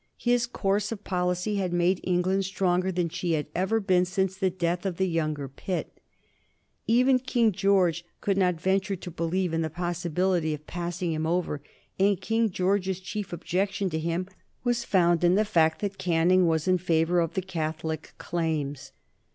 His 0.17 0.47
course 0.47 0.91
of 0.91 1.03
policy 1.03 1.57
had 1.57 1.71
made 1.71 1.99
England 2.03 2.45
stronger 2.45 2.91
than 2.91 3.07
she 3.09 3.33
had 3.33 3.45
ever 3.53 3.79
been 3.79 4.03
since 4.03 4.35
the 4.35 4.49
death 4.49 4.83
of 4.83 4.97
the 4.97 5.07
younger 5.07 5.47
Pitt. 5.47 5.95
Even 6.87 7.19
King 7.19 7.51
George 7.51 8.03
could 8.19 8.35
not 8.35 8.59
venture 8.59 8.95
to 8.95 9.11
believe 9.11 9.53
in 9.53 9.61
the 9.61 9.69
possibility 9.69 10.55
of 10.55 10.65
passing 10.65 11.11
him 11.13 11.27
over, 11.27 11.61
and 11.99 12.19
King 12.19 12.49
George's 12.49 12.99
chief 12.99 13.31
objection 13.31 13.91
to 13.91 13.99
him 13.99 14.25
was 14.63 14.83
found 14.83 15.23
in 15.23 15.35
the 15.35 15.45
fact 15.45 15.81
that 15.81 15.99
Canning 15.99 16.47
was 16.47 16.67
in 16.67 16.79
favor 16.79 17.19
of 17.19 17.35
the 17.35 17.41
Catholic 17.43 18.15
claims. 18.17 18.93